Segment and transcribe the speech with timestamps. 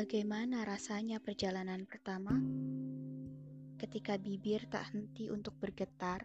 [0.00, 2.32] Bagaimana rasanya perjalanan pertama
[3.76, 6.24] ketika bibir tak henti untuk bergetar?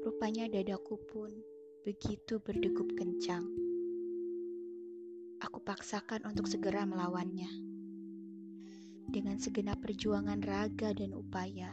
[0.00, 1.28] Rupanya dadaku pun
[1.84, 3.44] begitu berdegup kencang.
[5.44, 7.52] Aku paksakan untuk segera melawannya.
[9.12, 11.68] Dengan segenap perjuangan raga dan upaya,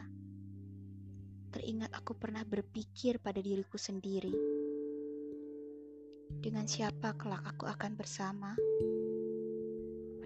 [1.56, 4.36] teringat aku pernah berpikir pada diriku sendiri.
[6.36, 8.52] Dengan siapa kelak aku akan bersama?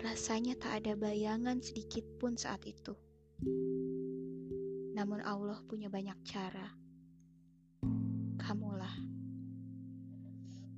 [0.08, 2.96] Rasanya tak ada bayangan sedikit pun saat itu.
[4.96, 6.64] Namun Allah punya banyak cara.
[8.40, 8.96] Kamulah.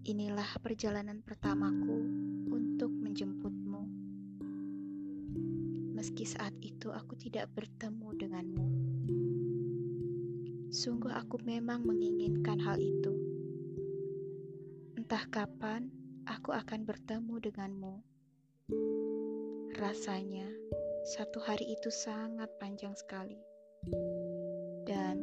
[0.03, 1.99] Inilah perjalanan pertamaku
[2.51, 3.83] untuk menjemputmu.
[5.95, 8.67] Meski saat itu aku tidak bertemu denganmu.
[10.75, 13.15] Sungguh aku memang menginginkan hal itu.
[14.99, 15.87] Entah kapan
[16.27, 18.11] aku akan bertemu denganmu.
[19.81, 20.47] Rasanya
[21.17, 23.41] satu hari itu sangat panjang sekali,
[24.87, 25.19] dan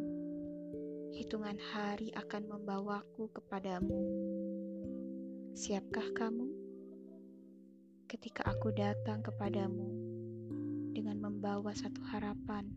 [1.14, 4.02] hitungan hari akan membawaku kepadamu.
[5.54, 6.48] Siapkah kamu
[8.10, 9.88] ketika aku datang kepadamu
[10.94, 12.70] dengan membawa satu harapan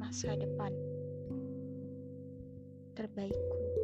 [0.00, 0.72] masa depan
[2.96, 3.81] terbaikku?